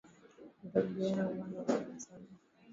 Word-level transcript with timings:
Ndugu 0.63 0.99
yangu 1.07 1.41
anaogopa 1.45 1.99
sana 2.05 2.27